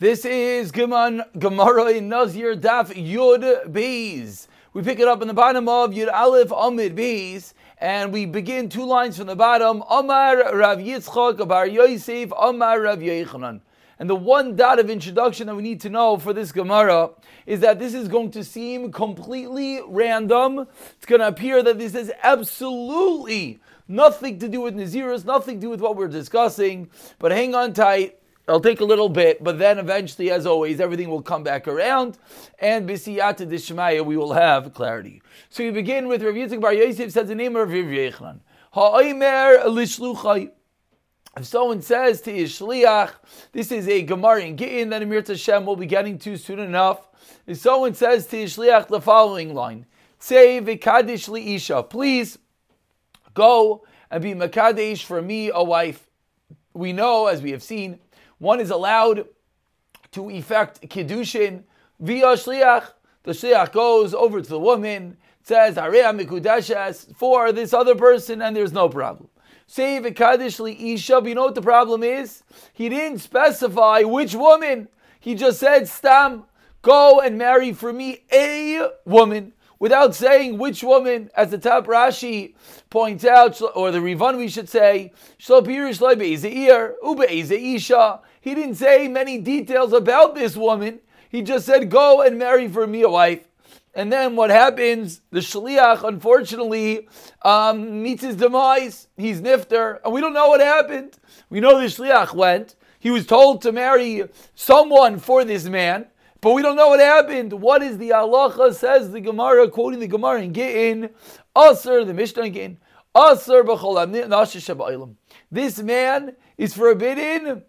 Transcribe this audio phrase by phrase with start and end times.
[0.00, 4.48] This is Gemara in Nazir Daf Yud Bees.
[4.72, 8.70] We pick it up in the bottom of Yud Aleph Amid Bees, and we begin
[8.70, 9.84] two lines from the bottom.
[9.90, 13.60] Amar Rav Yitzchak Bar Yosef Amar Rav Yechanan.
[13.98, 17.10] And the one dot of introduction that we need to know for this Gemara
[17.44, 20.66] is that this is going to seem completely random.
[20.96, 25.60] It's going to appear that this has absolutely nothing to do with Naziris, nothing to
[25.60, 26.88] do with what we're discussing.
[27.18, 28.16] But hang on tight.
[28.50, 32.18] It'll take a little bit, but then eventually, as always, everything will come back around,
[32.58, 35.22] and bisiyata dishmaya we will have clarity.
[35.50, 38.40] So we begin with Rav Yitzchak Bar Yosef says the name of Rav Yechlan.
[38.72, 40.50] Ha'omer lishluchay.
[41.36, 43.12] If someone says to his shliach,
[43.52, 47.08] this is a Gemara in Gittin that Amir Tashem will be getting to soon enough.
[47.46, 49.86] If someone says to his shliach the following line,
[50.18, 52.36] say v'kadish liisha, please
[53.32, 56.08] go and be makadesh for me, a wife.
[56.74, 58.00] We know, as we have seen,
[58.40, 59.28] one is allowed
[60.10, 61.62] to effect kiddushin
[62.00, 62.90] via shliach.
[63.22, 68.56] The shliach goes over to the woman, says Areya mikudeshes for this other person, and
[68.56, 69.28] there's no problem.
[69.66, 71.22] Say v'kadish isha.
[71.24, 72.42] You know what the problem is?
[72.72, 74.88] He didn't specify which woman.
[75.20, 76.46] He just said stam.
[76.82, 82.54] Go and marry for me a woman without saying which woman, as the top Rashi
[82.90, 85.12] points out, or the Rivan we should say,
[85.48, 88.20] Isha.
[88.40, 91.00] He didn't say many details about this woman.
[91.28, 93.46] He just said, go and marry for me a wife.
[93.94, 95.20] And then what happens?
[95.30, 97.08] The shliach, unfortunately,
[97.42, 99.08] um, meets his demise.
[99.16, 101.18] He's nifter, and we don't know what happened.
[101.50, 102.76] We know the shliach went.
[103.00, 104.24] He was told to marry
[104.54, 106.06] someone for this man,
[106.40, 107.52] but we don't know what happened.
[107.52, 108.74] What is the halacha?
[108.74, 111.10] Says the Gemara, quoting the Gemara in Gittin,
[111.56, 112.78] Aser, the Mishnah in Gittin,
[113.16, 115.16] Aser b'chol
[115.50, 117.62] This man is forbidden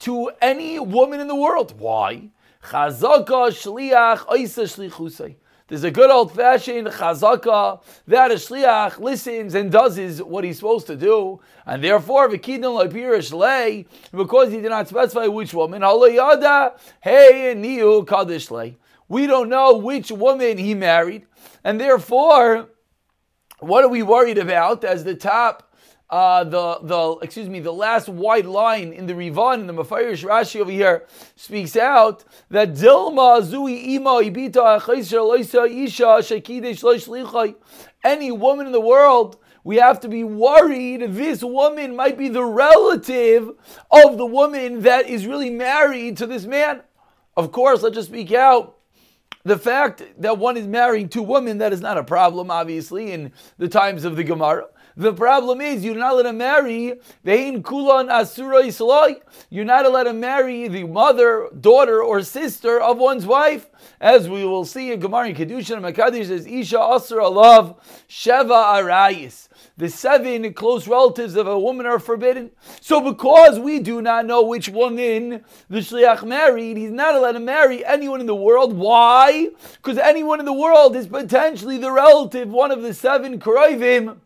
[0.00, 1.78] to any woman in the world.
[1.78, 2.30] Why?
[2.64, 5.36] Chazaka shliach oisa shlichusay.
[5.68, 10.56] There's a good old fashioned chazaka that a shliach listens and does his what he's
[10.56, 15.82] supposed to do, and therefore v'kidon le'pirish lei because he did not specify which woman.
[15.82, 18.76] Halayada hey niu kaddish lei.
[19.08, 21.26] We don't know which woman he married,
[21.64, 22.70] and therefore,
[23.58, 24.84] what are we worried about?
[24.84, 25.67] As the top
[26.10, 30.24] uh, the the excuse me the last white line in the Rivan in the Mafarish
[30.24, 34.78] Rashi over here speaks out that Dilma Zui Ima Ibita
[36.66, 37.54] Isha
[38.04, 42.44] Any woman in the world, we have to be worried this woman might be the
[42.44, 43.50] relative
[43.90, 46.80] of the woman that is really married to this man.
[47.36, 48.78] Of course, let's just speak out
[49.44, 53.32] the fact that one is marrying two women, that is not a problem, obviously, in
[53.58, 54.66] the times of the Gemara.
[54.98, 59.20] The problem is you're not allowed to marry vein kulan asura islay.
[59.48, 63.68] You're not allowed to marry the mother, daughter, or sister of one's wife,
[64.00, 69.46] as we will see in Gemara Kiddushin Makadish says Isha Asura Love Sheva Arayis.
[69.76, 72.50] The seven close relatives of a woman are forbidden.
[72.80, 77.40] So, because we do not know which woman the shliach married, he's not allowed to
[77.40, 78.76] marry anyone in the world.
[78.76, 79.50] Why?
[79.74, 84.16] Because anyone in the world is potentially the relative, one of the seven kroivim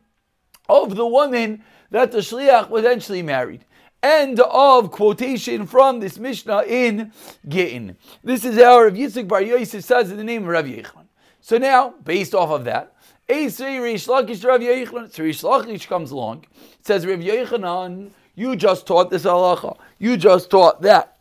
[0.69, 3.65] of the woman that the shliach was eventually married.
[4.03, 7.12] End of quotation from this Mishnah in
[7.47, 7.97] Gittin.
[8.25, 11.06] This is our Rav Yitzchak Bar Yosef says in the name of Rav Yechon.
[11.41, 12.97] So now, based off of that,
[13.28, 16.47] Eisei Rish Lakish Rav comes along.
[16.83, 19.77] Says Rav Yechonon, you just taught this halacha.
[19.99, 21.19] You just taught that.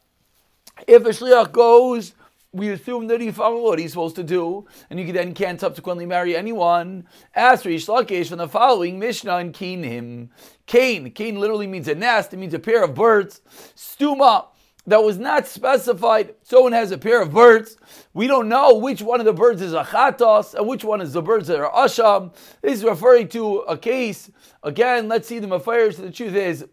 [0.87, 2.13] If a shliach goes
[2.53, 6.05] we assume that he followed what he's supposed to do, and you then can't subsequently
[6.05, 7.07] marry anyone.
[7.33, 10.29] Ask Rish Lakish from the following Mishnah and Kinim.
[10.65, 11.11] Cain.
[11.11, 13.41] Cain literally means a nest, it means a pair of birds.
[13.75, 14.47] Stuma,
[14.87, 16.35] that was not specified.
[16.41, 17.77] Someone has a pair of birds.
[18.13, 21.13] We don't know which one of the birds is a chatos and which one is
[21.13, 22.33] the birds that are asham.
[22.61, 24.31] This is referring to a case.
[24.63, 25.97] Again, let's see the mafirish.
[25.97, 26.65] The truth is,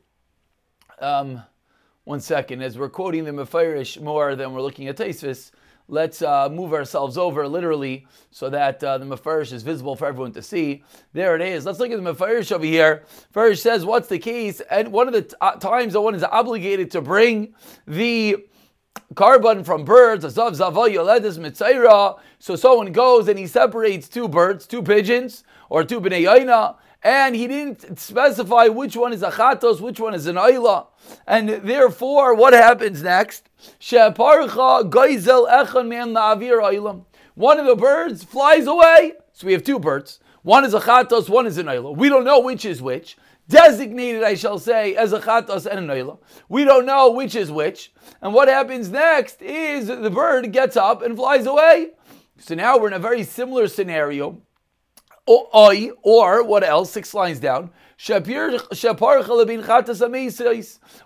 [1.00, 1.42] um,
[2.04, 5.50] one second, as we're quoting the mafirish more than we're looking at Taisvis,
[5.88, 10.32] let's uh, move ourselves over literally so that uh, the Mefarish is visible for everyone
[10.32, 10.84] to see.
[11.12, 11.64] There it is.
[11.64, 13.04] Let's look at the Mefarish over here.
[13.34, 14.60] Mefarish says, What's the case?
[14.70, 17.54] And one of the t- uh, times that one is obligated to bring
[17.86, 18.46] the
[19.14, 20.24] korban from birds,
[22.40, 27.46] so someone goes and he separates two birds, two pigeons, or two bnei and he
[27.46, 30.86] didn't specify which one is a chatos, which one is an ayla.
[31.26, 33.48] And therefore, what happens next?
[37.34, 39.12] One of the birds flies away.
[39.32, 40.20] So we have two birds.
[40.42, 41.96] One is a chatos, one is an ayla.
[41.96, 43.16] We don't know which is which.
[43.48, 46.18] designated, I shall say, as a chatas and a noila.
[46.48, 47.92] We don't know which is which.
[48.20, 51.90] And what happens next is the bird gets up and flies away.
[52.38, 54.42] So now we're in a very similar scenario.
[55.28, 56.90] Or, or what else?
[56.90, 57.70] Six lines down.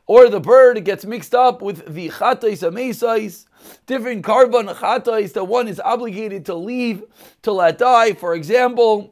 [0.06, 3.46] Or the bird gets mixed up with the chatais amesais,
[3.86, 7.02] different korban chatais that one is obligated to leave
[7.42, 8.12] to let die.
[8.12, 9.11] For example,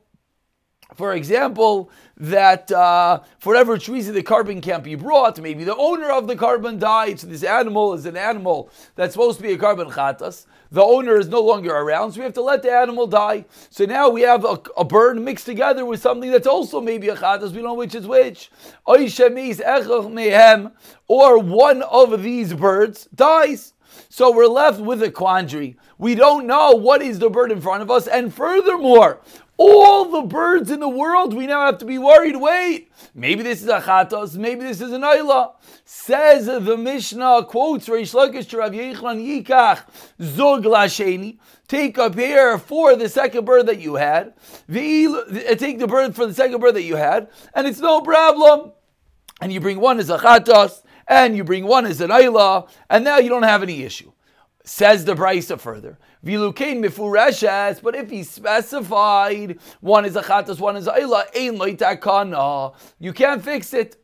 [0.95, 5.41] for example, that uh, for whatever reason the korban can't be brought.
[5.41, 9.39] Maybe the owner of the korban died, so this animal is an animal that's supposed
[9.39, 10.47] to be a korban chatas.
[10.71, 13.45] The owner is no longer around, so we have to let the animal die.
[13.71, 17.17] So now we have a, a bird mixed together with something that's also maybe a
[17.17, 17.51] chatas.
[17.51, 18.51] We don't know which is which.
[21.09, 23.73] Or one of these birds dies.
[24.09, 25.77] So we're left with a quandary.
[25.99, 29.21] We don't know what is the bird in front of us, and furthermore,
[29.61, 32.37] all the birds in the world, we now have to be worried.
[32.37, 35.53] Wait, maybe this is a chatos, maybe this is an ayla.
[35.85, 39.83] Says the Mishnah, quotes Reish Lakish to Rav Yechon Yikach,
[40.23, 41.39] Zog Lasheni.
[41.69, 44.33] Take a pair for the second bird that you had.
[44.75, 48.73] Eh, take the bird for the second bird that you had, and it's no problem.
[49.43, 53.05] And you bring one as a chatos, and you bring one as an ayla, and
[53.05, 54.11] now you don't have any issue.
[54.65, 55.99] Says the Brisa further.
[56.25, 61.57] Vilukain mifureshes, but if he specified one is a chatas, one is a ila, ein
[61.57, 62.75] loitakana.
[62.99, 63.97] You can't fix it.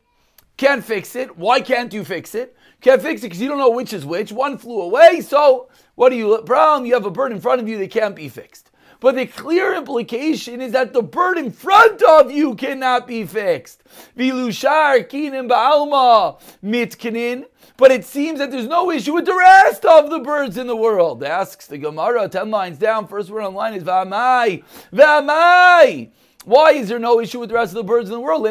[0.57, 1.37] Can't fix it.
[1.37, 2.57] Why can't you fix it?
[2.81, 4.31] Can't fix it because you don't know which is which.
[4.31, 6.87] One flew away, so what do you problem?
[6.87, 8.71] You have a bird in front of you that can't be fixed.
[8.99, 13.83] But the clear implication is that the bird in front of you cannot be fixed.
[14.17, 17.45] Vilushar kinim ba'alma mitkinin.
[17.77, 20.75] But it seems that there's no issue with the rest of the birds in the
[20.75, 21.23] world.
[21.23, 23.07] Asks the Gemara, 10 lines down.
[23.07, 24.63] First word online is V'amai.
[24.91, 26.09] V'amai.
[26.43, 28.47] Why is there no issue with the rest of the birds in the world?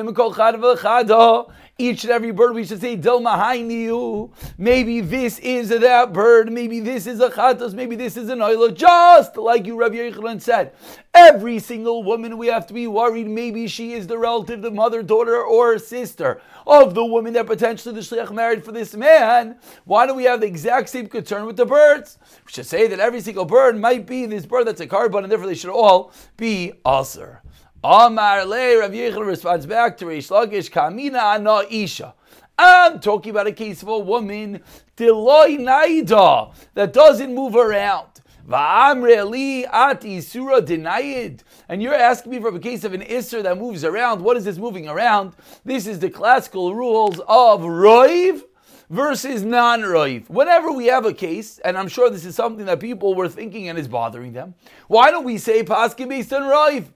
[1.79, 4.31] Each and every bird we should say Dilmahainiu.
[4.57, 6.51] Maybe this is that bird.
[6.51, 7.75] Maybe this is a chatas.
[7.75, 8.75] Maybe this is an oila.
[8.75, 10.73] Just like you, Rabbi Yochanan said,
[11.13, 13.29] every single woman we have to be worried.
[13.29, 17.95] Maybe she is the relative, the mother, daughter, or sister of the woman that potentially
[17.95, 19.59] the shliach married for this man.
[19.85, 22.17] Why don't we have the exact same concern with the birds?
[22.47, 25.31] We should say that every single bird might be this bird that's a korban, and
[25.31, 27.43] therefore they should all be aser.
[27.85, 32.15] Amar le Rav Yechon responds back to Reish Lakish Kamina Ana Isha.
[32.59, 34.63] I'm talking about a case of a woman
[34.97, 38.09] Deloy Naida that doesn't move around.
[38.49, 39.03] And
[41.83, 44.23] you're asking me for a case of an Isser that moves around.
[44.23, 45.35] What is this moving around?
[45.65, 48.43] This is the classical rules of Roiv
[48.89, 50.31] versus non roiv.
[50.31, 53.69] Whenever we have a case, and I'm sure this is something that people were thinking
[53.69, 54.55] and is bothering them,
[54.89, 56.87] why don't we say Paskin based on roiv?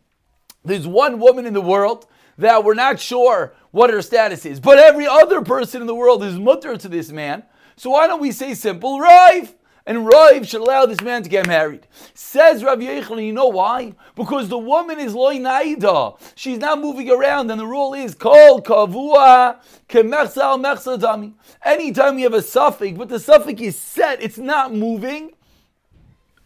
[0.64, 2.06] There's one woman in the world
[2.38, 6.22] that we're not sure what her status is, but every other person in the world
[6.24, 7.44] is mutter to this man.
[7.76, 9.54] So why don't we say simple Rav?
[9.86, 11.86] And Rav should allow this man to get married.
[12.14, 13.94] Says Rav Yechon, you know why?
[14.14, 16.14] Because the woman is loy naida.
[16.34, 19.56] She's not moving around, and the rule is kol kavua
[19.88, 21.32] kemechsal mechsadami.
[21.64, 25.32] Anytime we have a suffix, but the suffix is set, it's not moving.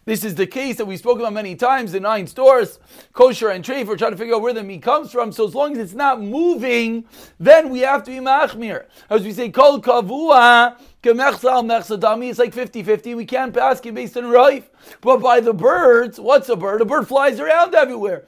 [0.07, 1.93] This is the case that we spoke about many times.
[1.93, 2.79] The nine stores,
[3.15, 5.33] kosher and treif, we're trying to figure out where the meat comes from.
[5.33, 7.07] So as long as it's not moving,
[7.41, 8.85] then we have to be machmir.
[9.09, 13.17] As we say, kol kavua, it's like 50-50.
[13.17, 14.71] We can't pass it based on rife.
[15.01, 16.81] But by the birds, what's a bird?
[16.81, 18.25] A bird flies around everywhere.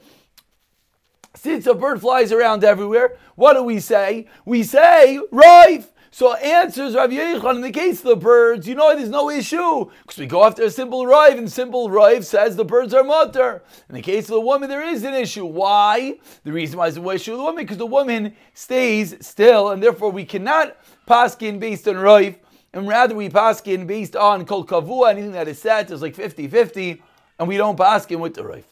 [1.35, 4.27] Since a bird flies around everywhere, what do we say?
[4.45, 5.91] We say rife.
[6.11, 9.89] So answers Rav Yechon in the case of the birds, you know there's no issue
[10.01, 13.61] because we go after a simple rive, and simple rive says the birds are mutter.
[13.89, 15.45] In the case of the woman, there is an issue.
[15.45, 16.17] Why?
[16.43, 19.83] The reason why is an issue of the woman because the woman stays still, and
[19.83, 22.37] therefore we cannot paskin based on rive,
[22.73, 27.01] and rather we paskin based on kol kavua, anything that is set is like 50-50,
[27.39, 28.65] and we don't paskin with the rive.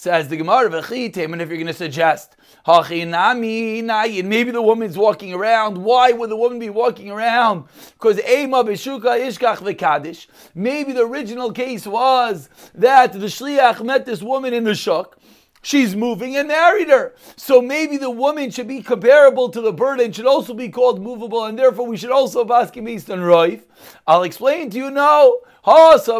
[0.00, 5.76] Says the Gemara, and if you're going to suggest, maybe the woman's walking around.
[5.76, 7.64] Why would the woman be walking around?
[7.94, 10.28] Because Ema Beshuka Ishkach Vekadish.
[10.54, 15.17] Maybe the original case was that the Shliach met this woman in the Shuk.
[15.62, 17.14] She's moving and married her.
[17.36, 21.02] So maybe the woman should be comparable to the bird and should also be called
[21.02, 23.62] movable, and therefore we should also basket based on Roiv.
[24.06, 25.34] I'll explain to you now.
[25.64, 26.16] The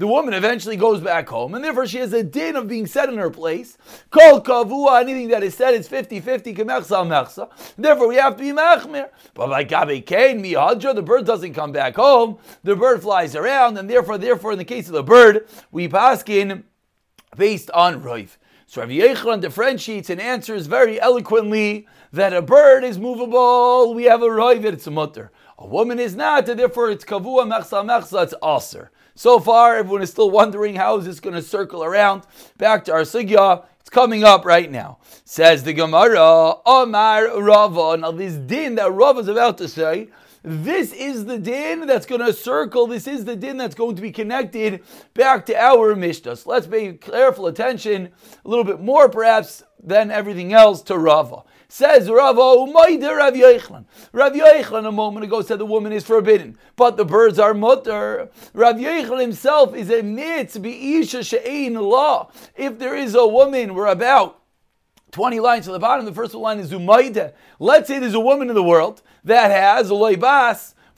[0.00, 3.16] woman eventually goes back home, and therefore she has a din of being set in
[3.16, 3.78] her place.
[4.10, 7.48] Kol kavua, anything that is said is 50-50, mechsa.
[7.78, 9.08] Therefore we have to be machmir.
[9.32, 12.36] But like Gabe Kain, mihadra, the bird doesn't come back home.
[12.62, 16.64] The bird flies around, and therefore, therefore, in the case of the bird, we paskin
[17.36, 18.36] based on Roiv.
[18.66, 23.94] So Rav Yechon differentiates and answers very eloquently that a bird is movable.
[23.94, 25.30] We have a roiv, it's a mutter.
[25.58, 28.90] A woman is not, and therefore it's kavua mechsa mechsa, it's aser.
[29.14, 32.22] So far, everyone is still wondering how is this going to circle around.
[32.56, 33.64] Back to our sugya.
[33.80, 34.98] It's coming up right now.
[35.24, 37.96] Says the Gemara, Omar Rava.
[37.96, 40.10] Now, this din that Rava is about to say,
[40.42, 42.86] this is the din that's going to circle.
[42.86, 44.82] This is the din that's going to be connected
[45.14, 46.36] back to our Mishnah.
[46.36, 48.10] So let's pay careful attention,
[48.44, 51.42] a little bit more perhaps than everything else, to Rava.
[51.68, 53.84] Says Rava, Umayda Rav Yochanan.
[54.12, 58.30] Rav Yochanan a moment ago said the woman is forbidden, but the birds are mutter.
[58.54, 62.30] Rav Yochanan himself is a mitz isha she'ein law.
[62.56, 64.40] If there is a woman, we're about
[65.10, 66.06] 20 lines to the bottom.
[66.06, 67.32] The first line is Umayda.
[67.58, 69.90] Let's say there's a woman in the world that has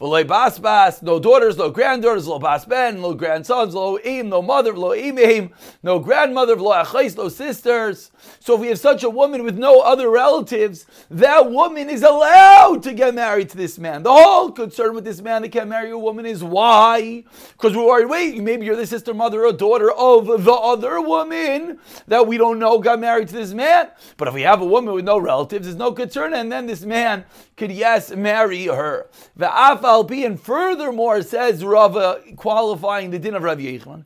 [0.01, 4.41] V'loy bas bas, no daughters, no granddaughters, no bas ben, no grandsons, no im, no
[4.41, 5.51] mother, no imim,
[5.83, 8.11] no grandmother, no achais, no sisters.
[8.41, 12.83] So if we have such a woman with no other relatives, that woman is allowed
[12.85, 14.03] to get married to this man.
[14.03, 17.25] The whole concern with this man that can't marry a woman is why?
[17.53, 21.79] Because we're worried, wait, maybe you're the sister, mother, or daughter of the other woman
[22.07, 23.89] that we don't know got married to this man.
[24.17, 26.83] But if we have a woman with no relatives, there's no concern, and then this
[26.83, 27.25] man
[27.57, 29.09] could, yes, marry her.
[29.37, 34.05] The Alpi, and furthermore, says Rava, uh, qualifying the din of Rav Yechon,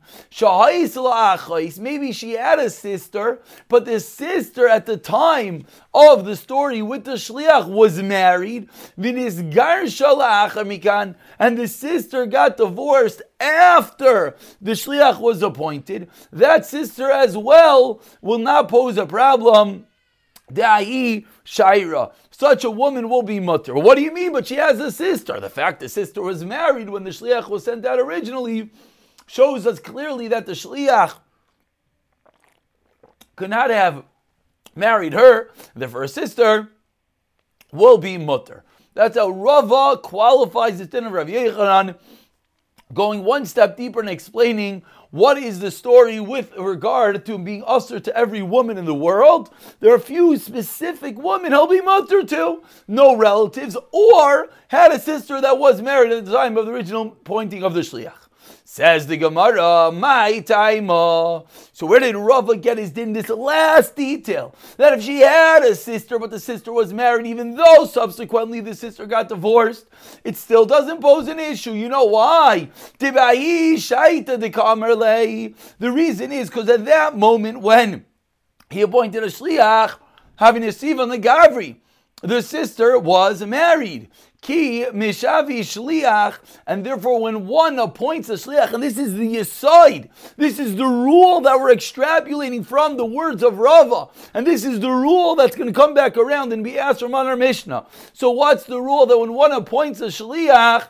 [1.79, 7.03] maybe she had a sister, but the sister at the time of the story with
[7.03, 9.17] the Shliach was married, and
[11.57, 16.09] the sister got divorced after the Shliach was appointed.
[16.31, 19.87] That sister as well will not pose a problem.
[20.51, 23.73] Da'i Shaira such a woman will be mutter.
[23.73, 24.33] What do you mean?
[24.33, 25.39] But she has a sister.
[25.39, 28.71] The fact the sister was married when the shliach was sent out originally
[29.25, 31.13] shows us clearly that the shliach
[33.35, 34.03] could not have
[34.75, 35.49] married her.
[35.75, 36.69] Therefore, her sister
[37.71, 38.63] will be mutter.
[38.93, 41.97] That's how Rava qualifies the din of Rav Yechanan,
[42.93, 47.99] going one step deeper and explaining what is the story with regard to being usher
[48.01, 49.49] to every woman in the world?
[49.79, 54.99] There are a few specific women he'll be mutter to, no relatives, or had a
[54.99, 58.24] sister that was married at the time of the original pointing of the shliach.
[58.75, 60.89] Says the Gemara, my time.
[60.89, 63.13] So where did Rava get his din?
[63.13, 67.55] This last detail that if she had a sister, but the sister was married, even
[67.55, 69.85] though subsequently the sister got divorced,
[70.25, 71.71] it still doesn't pose an issue.
[71.71, 72.69] You know why?
[72.99, 73.13] The
[75.79, 78.05] reason is because at that moment when
[78.69, 79.95] he appointed a shliach,
[80.35, 81.77] having a siva on the gavri,
[82.21, 84.09] the sister was married.
[84.45, 86.37] Ki mishavi shliach,
[86.67, 90.85] and therefore when one appoints a shliach, and this is the aside, this is the
[90.85, 95.55] rule that we're extrapolating from the words of Rava, and this is the rule that's
[95.55, 97.87] going to come back around and be asked from our Mishnah.
[98.13, 100.89] So what's the rule that when one appoints a shliach,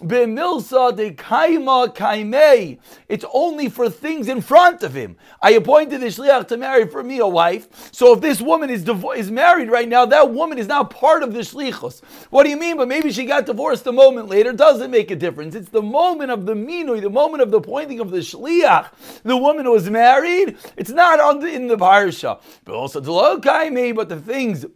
[0.00, 2.78] B'milsa de kaima kaimei.
[3.08, 5.16] It's only for things in front of him.
[5.40, 7.68] I appointed the shliach to marry for me a wife.
[7.92, 11.22] So if this woman is devo- is married right now, that woman is now part
[11.22, 12.02] of the shlichus.
[12.30, 12.76] What do you mean?
[12.76, 14.52] But maybe she got divorced a moment later.
[14.52, 15.54] Doesn't make a difference.
[15.54, 18.88] It's the moment of the minui, the moment of the pointing of the shliach.
[19.22, 20.56] The woman was married.
[20.76, 22.40] It's not on the, in the parsha.
[22.64, 24.66] But also kaimei, but the things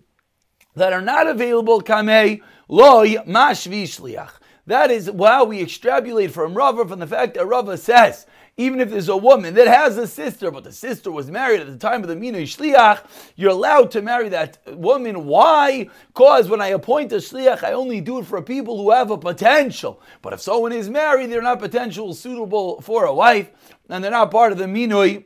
[0.77, 4.31] that are not available kamei loy mashvi shliach.
[4.69, 8.27] That is why we extrapolate from Rava from the fact that Rava says,
[8.59, 11.69] even if there's a woman that has a sister, but the sister was married at
[11.69, 13.03] the time of the Mina Shliach,
[13.35, 15.25] you're allowed to marry that woman.
[15.25, 15.89] Why?
[16.09, 19.17] Because when I appoint a Shliach, I only do it for people who have a
[19.17, 20.03] potential.
[20.21, 23.51] But if someone is married, they're not potential suitable for a wife,
[23.89, 25.25] and they're not part of the Minui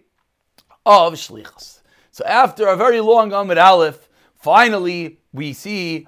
[0.86, 1.80] of Shlichas.
[2.12, 6.06] So after a very long Amid Aleph, finally we see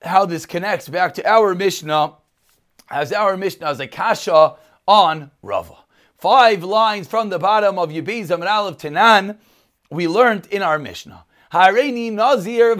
[0.00, 2.12] how this connects back to our Mishnah
[2.90, 5.76] as our Mishnah as a kasha on Rava.
[6.16, 9.36] Five lines from the bottom of Yebizam and Aleph Tanan,
[9.90, 11.24] we learned in our Mishnah.
[11.52, 12.74] Hareini Nazir.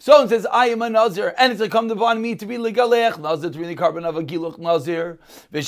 [0.00, 3.50] Someone says, I am a Nazir, and it's come upon me to be Ligaleach, Nazir
[3.50, 5.18] to be the korban of a Giluch Nazir.
[5.52, 5.64] And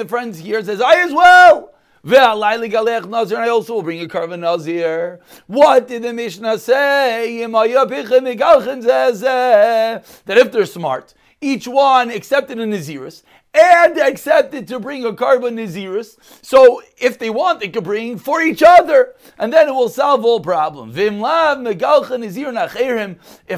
[0.00, 1.74] the friends here says, I as well.
[2.08, 5.20] And I also will bring a korban nazir.
[5.48, 7.44] What did the Mishnah say?
[10.24, 15.54] That if they're smart, each one accepted a Nazirus and accepted to bring a korban
[15.54, 16.16] Nazirus.
[16.42, 20.24] So if they want, they could bring for each other, and then it will solve
[20.24, 20.96] all problems.
[20.96, 21.12] If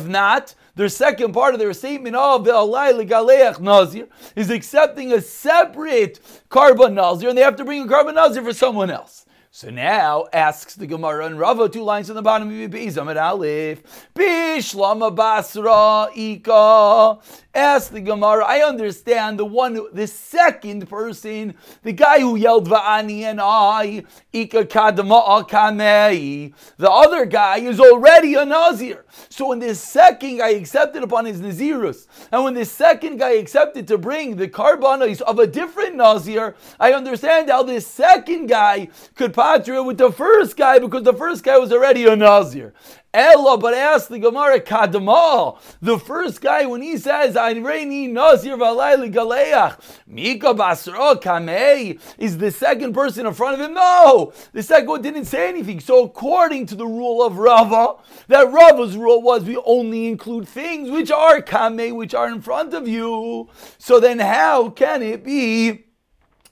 [0.07, 4.07] not, their second part of their statement of the oh, Nazir
[4.37, 8.53] is accepting a separate korban Nazir, and they have to bring a korban Nazir for
[8.53, 9.27] someone else.
[9.51, 13.83] So now asks the Gemara and Rava two lines on the bottom of Beis Aleph.
[14.15, 17.19] Bishlama Basra Ika.
[17.59, 18.45] Ask the Gemara.
[18.45, 24.67] I understand the one, the second person, the guy who yelled Va'ani and I, Ika
[24.67, 26.55] Kadama Kamei.
[26.77, 29.05] The other guy is already a Nazir.
[29.29, 33.89] So when the second guy accepted upon his Nazirus, and when the second guy accepted
[33.89, 38.87] to bring the karbanos of a different Nazir, I understand how this second guy
[39.17, 42.73] could patria with the first guy because the first guy was already a Nazir.
[43.15, 48.57] Ella, but ask the Gemara Kadma, the first guy when he says I Reini Nazir
[48.57, 53.73] Valayli Galeach, Mika Basra Kamei is the second person in front of him.
[53.73, 55.81] No, the second one didn't say anything.
[55.81, 57.95] So according to the rule of Rava,
[58.27, 62.75] that Rava's rule was we only include things which are Kamei, which are in front
[62.75, 63.49] of you.
[63.79, 65.87] So then how can it be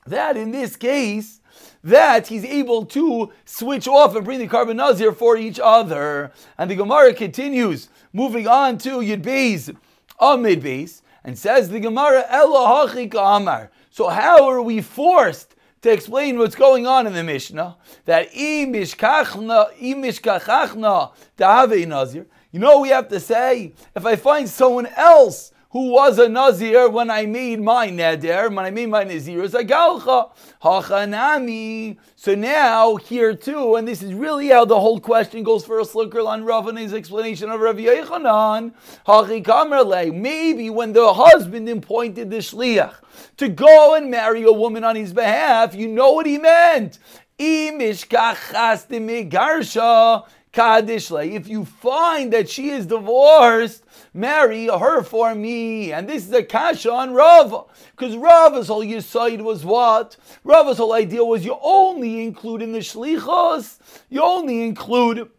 [0.06, 1.40] that in this case
[1.86, 6.32] that he's able to switch off and bring the korban nazir for each other.
[6.58, 9.74] And the Gemara continues, moving on to Yud Beis,
[10.18, 13.70] Amid Beis, and says the Gemara, Elo Amar.
[13.90, 17.76] So how are we forced to explain what's going on in the Mishnah?
[18.04, 19.70] That imishkachachna,
[21.38, 22.26] da'ave nazir.
[22.50, 26.88] You know we have to say, if I find someone else who was a Nazir
[26.88, 30.30] when I made my Neder, when I made my Nazir, is a Galcha.
[30.62, 31.96] Hachanami.
[32.14, 35.84] So now, here too, and this is really how the whole question goes for a
[35.84, 38.72] slicker on Rav explanation of Rav Yechanan.
[40.14, 42.94] Maybe when the husband appointed the Shliach
[43.36, 46.98] to go and marry a woman on his behalf, you know what he meant.
[47.38, 47.88] If
[51.48, 53.84] you find that she is divorced,
[54.16, 55.92] marry her for me.
[55.92, 57.66] And this is a kasha on Rav.
[57.90, 60.16] Because Rav's whole yisaid was what?
[60.42, 65.30] Rav's whole idea was you only include in the shlichos, you only include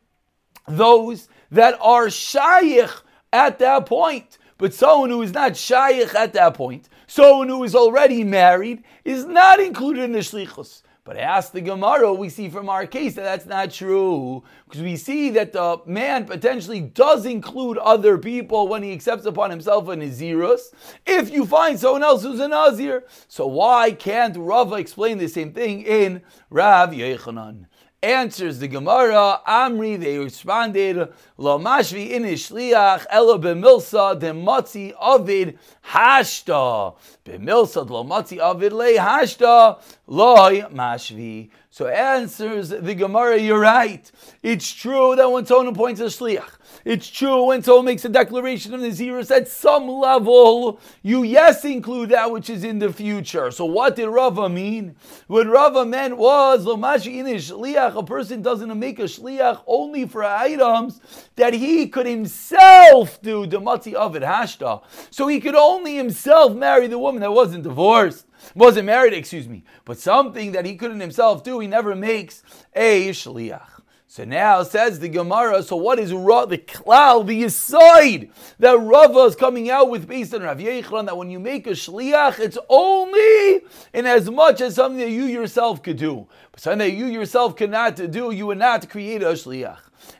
[0.67, 2.89] those that are shaykh
[3.33, 4.37] at that point.
[4.57, 9.25] But someone who is not shaykh at that point, someone who is already married, is
[9.25, 10.81] not included in the shlichos.
[11.07, 14.43] But ask the Gemara, we see from our case that that's not true.
[14.65, 19.49] Because we see that the man potentially does include other people when he accepts upon
[19.49, 20.73] himself a Nazirus,
[21.05, 23.05] if you find someone else who's a Nazir.
[23.29, 27.67] So why can't Rava explain the same thing in Rav Yechanan?
[28.03, 36.95] Answers the Gemara, Amri, they responded, Lo mashvi in shliach ela b'milsa demotzi avid hashta.
[37.25, 41.49] B'milsa lo motzi avid le hashta loy mashvi.
[41.77, 44.11] So answers the Gemara, you're right.
[44.41, 48.73] It's true that when someone appoints a shliach, it's true when someone makes a declaration
[48.73, 53.51] of Nazirus, at some level, you yes include that which is in the future.
[53.51, 54.95] So what did Rava mean?
[55.27, 60.23] What Rava meant was, Lomashi in shliach, a person doesn't make a shliach only for
[60.23, 60.99] items
[61.35, 64.81] that he could himself do, the matzi of it, hashta.
[65.11, 69.63] So he could only himself marry the woman that wasn't divorced wasn't married, excuse me,
[69.85, 72.43] but something that he couldn't himself do, he never makes
[72.75, 73.77] a shliach.
[74.09, 79.19] So now says the Gemara, so what is Ra, the cloud, the aside that Rava
[79.19, 82.57] is coming out with based on Rav Yechron, that when you make a shliach, it's
[82.69, 86.25] only in as much as something that you yourself could do.
[86.53, 89.79] But something that you yourself cannot do, you would not create a shliach.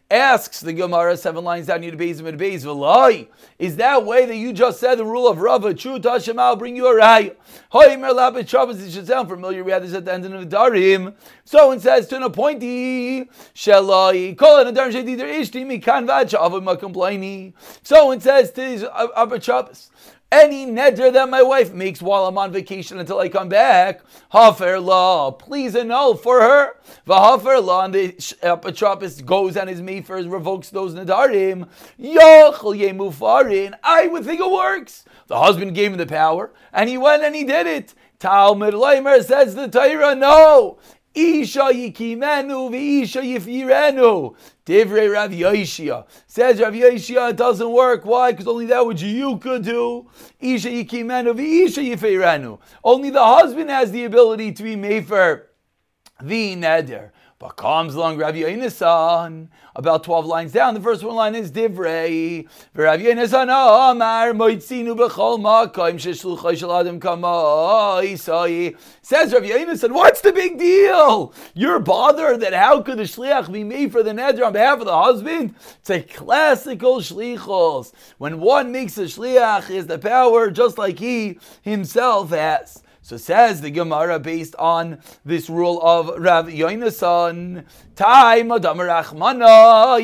[0.10, 3.28] Asks the Gemara seven lines down, Yud Beis and Beis V'lai.
[3.60, 5.74] Is that way that you just said the rule of Rava?
[5.74, 7.34] True, Tashem, I'll bring you a ray.
[7.74, 8.82] Hoimer Lapid Shabbos.
[8.82, 9.66] It should sound familiar.
[9.66, 11.14] We had this at the end of the Darim.
[11.44, 16.64] So it says to an appointee, Shalai, Kol an Adarim Shadidir Ishti Mikan Vad Shavim
[16.64, 17.52] Makomplaini.
[17.84, 19.92] So it says to his uh, uh, Abba Shabbos.
[20.30, 24.02] Any neder that my wife makes while I'm on vacation until I come back,
[24.34, 26.74] hafer law, please annul for her.
[27.08, 28.08] V'hafer law, and the
[28.44, 31.68] uh, apotropis goes and his meifers revokes those nedarim.
[32.00, 33.78] Yochel yemufarin.
[33.84, 35.06] I would think it works.
[35.28, 37.94] The husband gave him the power, and he went and he did it.
[38.20, 40.80] Talmud Leimer says the Torah, no.
[41.14, 44.36] Isha yikimenu v'isha yifirenu.
[44.66, 46.06] Divrei Rav Yoshia.
[46.28, 48.06] Says Rav Yoshia, it doesn't work.
[48.06, 48.32] Why?
[48.32, 50.10] Because only that which you could do.
[50.40, 52.60] Isha yikimenu v'isha yifirenu.
[52.84, 55.44] Only the husband has the ability to be mefer
[56.22, 57.12] the neder.
[57.40, 60.74] But comes along Rav Yonasan, about 12 lines down.
[60.74, 62.48] The first one line is Divrei.
[62.74, 68.02] Rav Yonasan Amar Moitzinu B'chol Makoim Sheshluchai Shel Adam Kama
[69.04, 71.32] Says Rav Yonasan, what's the big deal?
[71.54, 74.86] You're bothered that how could the shliach be made for the neder on behalf of
[74.86, 75.54] the husband?
[75.80, 77.94] It's a classical shlichos.
[78.18, 82.82] When one makes a shliach, is the power just like he himself has.
[83.08, 87.64] So says the Gemara based on this rule of Rav Yoinason.
[87.96, 89.98] Time Adam Rachmana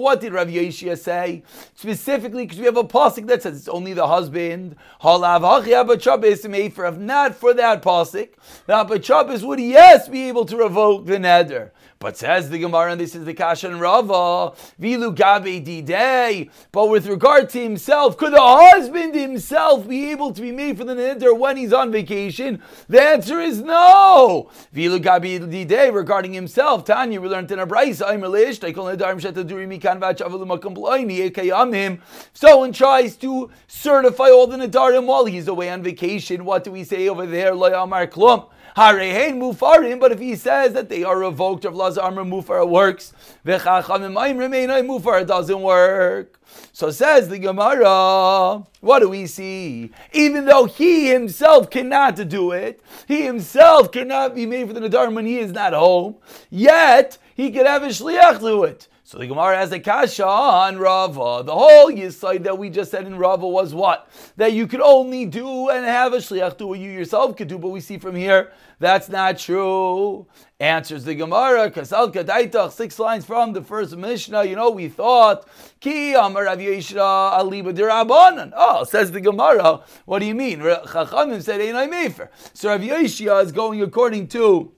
[0.00, 1.42] What did Rav Yeshia say?
[1.74, 4.76] Specifically, because we have a pasuk that says it's only the husband.
[5.02, 8.28] If not for that pasuk,
[8.66, 11.72] the Abachabis would yes be able to revoke the neder.
[11.98, 16.50] But says the Gemara, and this is the Kashan Rava, Vilu Gabe Didei.
[16.70, 20.84] But with regard to himself, could the husband himself be able to be made for
[20.84, 22.62] the neder when he's on vacation?
[22.88, 24.50] The answer is no.
[24.74, 26.84] Vilu Gabe Didei regarding himself.
[26.84, 28.06] Tanya, we learned in a brayso.
[28.06, 28.58] I'm relish.
[28.58, 32.00] They call it Darim Shetaduri Mikan Vachavalumakamplaini.
[32.34, 36.44] So one tries to certify all the Nadarim while he's away on vacation.
[36.44, 37.52] What do we say over there?
[37.52, 38.50] Loyamar Klum.
[38.76, 43.12] Harehein mufarim, but if he says that they are revoked of Lazar Mufar works,
[43.44, 46.40] remain Mufar doesn't work.
[46.72, 49.90] So says the Gemara, what do we see?
[50.12, 55.14] Even though he himself cannot do it, he himself cannot be made for the Nadarim
[55.14, 56.16] when he is not home,
[56.50, 58.88] yet he could have a shliach do it.
[59.14, 61.44] So the Gemara has a kasha on Rava.
[61.44, 64.10] The whole yisai that we just said in Rava was what?
[64.38, 67.56] That you could only do and have a shliach do what you yourself could do,
[67.56, 68.50] but we see from here
[68.80, 70.26] that's not true.
[70.58, 74.46] Answers the Gemara, Kasal Kadaitach, six lines from the first Mishnah.
[74.46, 75.46] You know, we thought,
[75.78, 78.52] Ki Amar Rav Yeshua Aliba Dirabanan.
[78.56, 80.58] Oh, says the Gemara, what do you mean?
[80.58, 82.30] Chachamim said, Einai Mefer.
[82.52, 84.72] So Rav Yeshua is going according to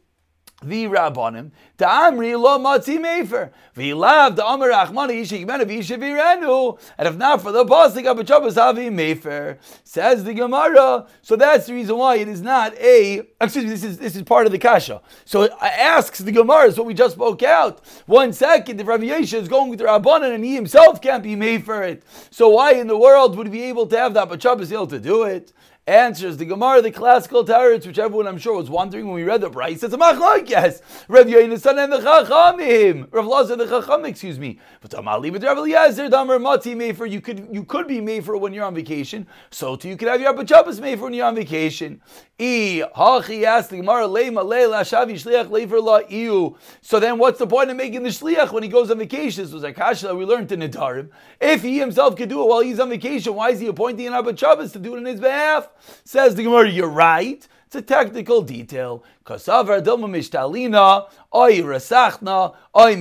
[0.66, 3.50] the Rabbanim, the Amri lo matzi mefer.
[3.76, 6.78] V'yilav the Amar Achmani yishik men of yishavirenu.
[6.98, 11.06] And if not for the pasuk abachabas havi mefer, says the Gemara.
[11.22, 13.22] So that's the reason why it is not a.
[13.40, 13.70] Excuse me.
[13.70, 15.02] This is this is part of the kasha.
[15.24, 16.66] So it asks the Gemara.
[16.66, 17.84] Is what we just spoke out.
[18.06, 21.36] One second, if Rav Yesha is going with the Rabbanan and he himself can't be
[21.36, 24.28] made for it, so why in the world would he be able to have that
[24.28, 25.52] abachabas to do it?
[25.88, 29.40] Answers the Gemara, the classical Tarot, which everyone I'm sure was wondering when we read
[29.40, 29.84] the price.
[29.84, 30.82] It's a machlok, yes.
[31.06, 34.58] Rav Yonasan and the Chachamim, Rav Lazar the Chacham, excuse me.
[34.80, 38.52] But Amali with Rav Eliezer, Damar Mati Mefer, you could you could be Mefer when
[38.52, 39.28] you're on vacation.
[39.52, 42.02] So too you could have your Abachapas Mefer when you're on vacation.
[42.36, 46.56] E Hachi asked the Gemara, Leima Leila Shavi Shliach Lefer La Iu.
[46.82, 49.44] So then what's the point of making the Shliach when he goes on vacation?
[49.44, 51.10] This was a kasha that we learned in Nedarim.
[51.40, 54.14] If he himself could do it while he's on vacation, why is he appointing an
[54.14, 55.68] Abachapas to do it on his behalf?
[56.04, 57.46] Says the Gemara, you're right.
[57.66, 59.02] It's a technical detail.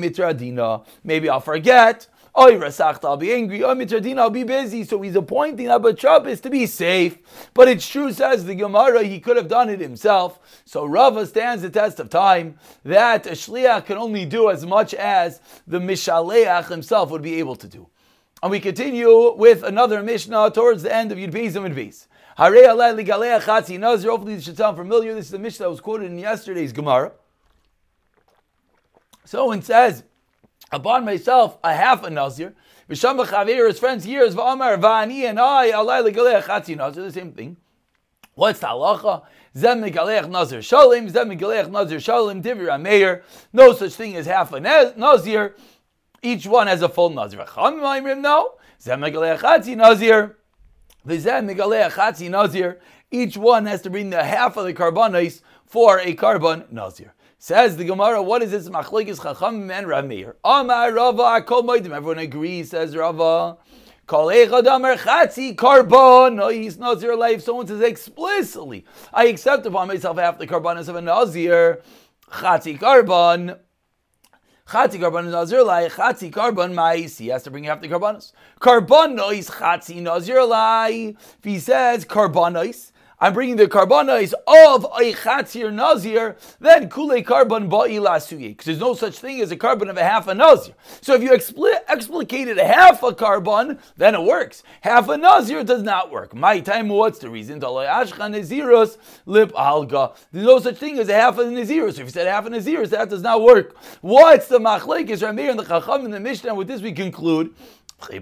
[0.01, 0.85] Mitradina.
[1.03, 2.07] Maybe I'll forget.
[2.38, 3.59] I'll be angry.
[3.59, 4.83] Mitradina, I'll be busy.
[4.83, 7.19] So he's appointing Abba Shabbos to be safe.
[7.53, 10.39] But it's true, says the Gemara, he could have done it himself.
[10.65, 14.93] So Rava stands the test of time that a shliach can only do as much
[14.95, 17.88] as the mishaleach himself would be able to do.
[18.43, 22.07] And we continue with another Mishnah towards the end of Yud Beis and.
[22.38, 25.13] Hopefully, this should sound familiar.
[25.13, 27.13] This is the Mishnah that was quoted in yesterday's Gemara.
[29.24, 30.04] So it says,
[30.71, 32.54] upon myself, a half a Nazir.
[32.89, 37.12] Visham Chavir, his friends here is Va'amar, Va'ani, and I, Allah Ligaleh Chatzi Nazir, the
[37.12, 37.58] same thing.
[38.36, 39.24] What's the halacha?
[39.58, 43.24] Zem Nazir Shalim, Zem Megalech Nazir Shalim, Divir Ameir.
[43.54, 45.56] No such thing as half a Nazir.
[46.21, 47.38] Each one has a full Nazir.
[47.38, 48.56] No.
[48.82, 50.36] Zem Megalech Chatzi
[51.06, 52.80] Nazir.
[53.12, 57.13] Each one has to bring the half of the karbanis for a korban nazir.
[57.38, 60.36] Says the Gemara, what is this machlokes chacham and Ramir?
[60.44, 61.91] Amar Rava kol moedim.
[61.91, 63.58] Everyone agrees, says Rava.
[64.08, 66.36] Kol echad amar chatzi korban.
[66.36, 67.41] No, he's nazir life.
[67.41, 71.84] Someone says explicitly, I accept upon myself half the karbanis of a nazir.
[72.32, 73.60] Chatzi korban.
[74.67, 77.19] Chatzi karban nazir lai, chatzi karban mais.
[77.19, 78.32] He has to bring half the karbanos.
[78.60, 81.15] Karbanos chatzi nazir lai.
[81.38, 82.91] If he says karbanos,
[83.25, 88.49] I'm bringing the karbanos of a chatzir nazir, then kule karban ba'ilasuye.
[88.49, 90.75] Because there's no such thing as a korban of a half a nazir.
[91.01, 94.61] So if you expli- explicated half a korban, then it works.
[94.81, 96.35] Half a nazir does not work.
[96.35, 97.59] My time, what's the reason?
[97.59, 100.13] nazirus lip alga.
[100.31, 101.95] There's no such thing as a half a nazirus.
[101.95, 103.75] So if you said half a nazirus, that does not work.
[104.01, 106.53] What's the machlek is Ramir and the Chacham in the Mishnah?
[106.53, 107.55] With this we conclude
[108.01, 108.19] They're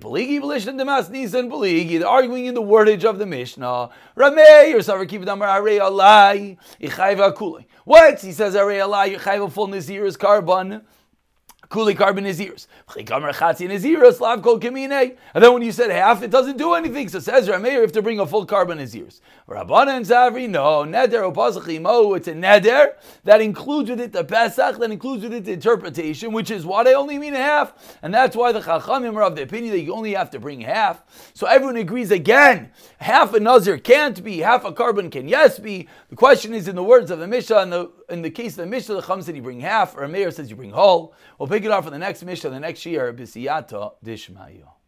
[2.07, 3.89] arguing in the wordage of the Mishnah.
[4.15, 7.65] Ramey or Savar Kivdam Arei Alai Ichayva Kulei.
[7.83, 8.21] What?
[8.21, 10.83] He says Arei Alai Ichayva full Nazir is korban.
[11.73, 12.67] Kuli korban is ears.
[12.95, 13.07] And
[15.43, 17.09] then when you said half, it doesn't do anything.
[17.09, 19.21] So says Rameir, you have to bring a full korban is ears.
[19.49, 20.83] Rabbanan and Zavri, no.
[20.83, 25.45] Neder opazachimo, it's a neder that includes with it the Pesach, that includes with it
[25.45, 27.97] the interpretation, which is what I only mean half.
[28.03, 30.61] And that's why the Chachamim are of the opinion that you only have to bring
[30.61, 31.03] half.
[31.33, 35.89] So everyone agrees again, half a Nazir can't be, half a korban can yes be.
[36.09, 38.57] The question is in the words of the Mishnah, in the, in the case of
[38.57, 41.13] the Mishnah, the Chacham said you bring half, or a mayor says you bring whole.
[41.39, 44.72] We'll pick it up for the next Mishnah, the next year, Bisiyata Dishmayo.